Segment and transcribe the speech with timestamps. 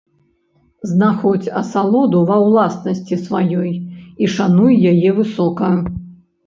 [0.91, 3.71] Знаходзь асалоду ва ўласнасці сваёй
[4.23, 5.73] і шануй яе высока!